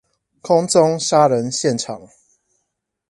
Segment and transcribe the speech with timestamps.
[0.41, 2.09] 空中殺人現場